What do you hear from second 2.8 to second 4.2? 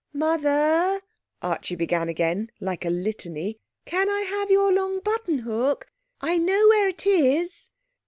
a litany, 'can